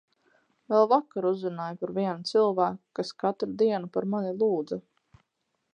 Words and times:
Vēl 0.71 0.87
vakar 0.93 1.27
uzzināju 1.31 1.77
par 1.83 1.93
vienu 1.97 2.27
cilvēku, 2.31 2.81
kas 3.01 3.15
katru 3.25 3.51
dienu 3.65 3.95
par 3.99 4.09
mani 4.15 4.35
lūdza. 4.41 4.81